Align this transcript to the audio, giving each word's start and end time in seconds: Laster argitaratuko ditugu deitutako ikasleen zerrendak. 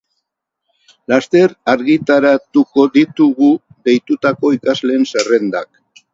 Laster 1.11 1.51
argitaratuko 1.73 2.87
ditugu 2.97 3.51
deitutako 3.91 4.53
ikasleen 4.59 5.09
zerrendak. 5.13 5.73